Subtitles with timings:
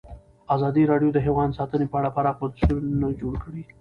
[0.55, 3.61] ازادي راډیو د حیوان ساتنه په اړه پراخ بحثونه جوړ کړي.